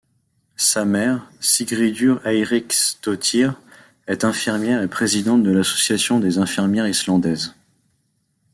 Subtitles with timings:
[0.57, 3.53] Sa mère, Sigríður Eiríksdóttir,
[4.07, 7.53] est infirmière et présidente de l'Association des infirmières islandaises.